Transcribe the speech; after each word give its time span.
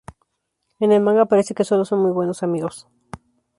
En 0.79 0.91
el 0.91 0.99
Manga 0.99 1.27
parece 1.27 1.53
que 1.53 1.63
solo 1.63 1.85
son 1.85 1.99
muy 2.01 2.11
buenos 2.11 2.41
amigos. 2.41 2.87